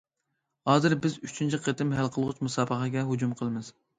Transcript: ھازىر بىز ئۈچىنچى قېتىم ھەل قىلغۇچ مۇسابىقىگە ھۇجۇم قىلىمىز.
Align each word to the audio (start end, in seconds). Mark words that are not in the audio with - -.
ھازىر 0.69 0.95
بىز 1.03 1.17
ئۈچىنچى 1.27 1.59
قېتىم 1.67 1.93
ھەل 1.99 2.11
قىلغۇچ 2.17 2.41
مۇسابىقىگە 2.47 3.07
ھۇجۇم 3.13 3.39
قىلىمىز. 3.43 3.73